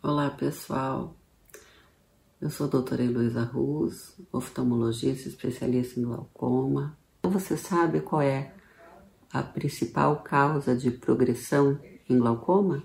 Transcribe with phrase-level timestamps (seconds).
[0.00, 1.16] Olá pessoal,
[2.40, 6.96] eu sou a doutora Heloísa Ruz, oftalmologista especialista em glaucoma.
[7.20, 8.54] Você sabe qual é
[9.32, 12.84] a principal causa de progressão em glaucoma?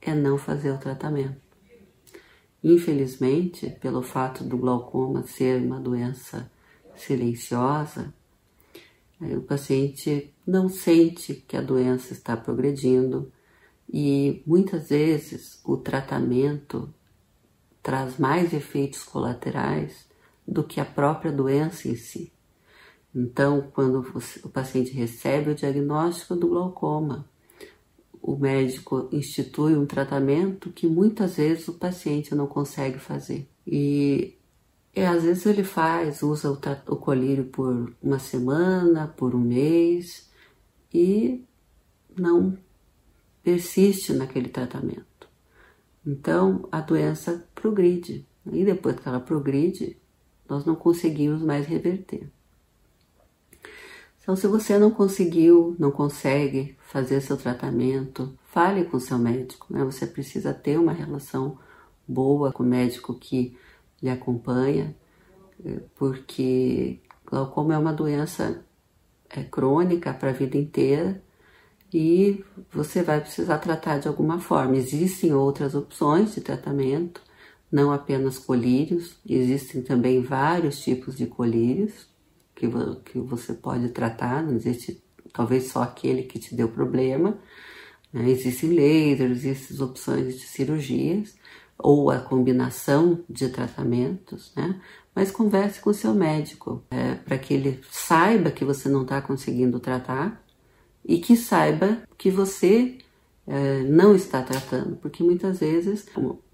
[0.00, 1.40] É não fazer o tratamento.
[2.62, 6.50] Infelizmente, pelo fato do glaucoma ser uma doença
[6.96, 8.12] silenciosa,
[9.20, 13.30] o paciente não sente que a doença está progredindo
[13.88, 16.92] e muitas vezes o tratamento
[17.82, 20.06] traz mais efeitos colaterais
[20.46, 22.32] do que a própria doença em si.
[23.14, 24.04] Então, quando
[24.44, 27.28] o paciente recebe o diagnóstico do glaucoma,
[28.22, 33.48] o médico institui um tratamento que muitas vezes o paciente não consegue fazer.
[33.66, 34.34] E,
[34.94, 40.30] e às vezes ele faz, usa o, o colírio por uma semana, por um mês
[40.94, 41.44] e
[42.16, 42.56] não
[43.42, 45.28] persiste naquele tratamento.
[46.06, 49.96] Então a doença progride e depois que ela progride,
[50.48, 52.28] nós não conseguimos mais reverter.
[54.20, 59.66] Então, se você não conseguiu, não consegue fazer seu tratamento, fale com seu médico.
[59.68, 59.84] Né?
[59.84, 61.58] Você precisa ter uma relação
[62.06, 63.56] boa com o médico que
[64.00, 64.94] lhe acompanha,
[65.64, 68.64] eh, porque glaucoma é uma doença
[69.28, 71.20] é, crônica para a vida inteira
[71.92, 74.76] e você vai precisar tratar de alguma forma.
[74.76, 77.20] Existem outras opções de tratamento,
[77.70, 82.06] não apenas colírios, existem também vários tipos de colírios
[82.54, 82.68] que,
[83.04, 87.38] que você pode tratar, não existe talvez só aquele que te deu problema.
[88.12, 88.30] Né?
[88.30, 91.34] Existem lasers, existem opções de cirurgias
[91.78, 94.80] ou a combinação de tratamentos, né?
[95.14, 99.20] Mas converse com o seu médico é, para que ele saiba que você não está
[99.20, 100.42] conseguindo tratar
[101.04, 102.98] e que saiba que você
[103.46, 106.06] é, não está tratando, porque muitas vezes,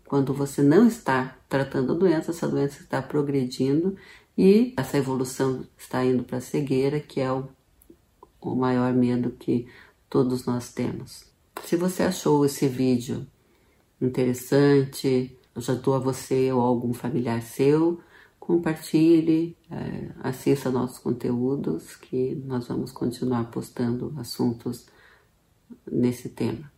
[0.06, 3.96] quando você não está tratando a doença, essa doença está progredindo
[4.36, 7.48] e essa evolução está indo para a cegueira, que é o,
[8.40, 9.66] o maior medo que
[10.08, 11.24] todos nós temos.
[11.64, 13.26] Se você achou esse vídeo
[14.00, 18.00] interessante, ajudou a você ou algum familiar seu,
[18.48, 24.86] compartilhe, é, assista nossos conteúdos, que nós vamos continuar postando assuntos
[25.86, 26.72] nesse tema.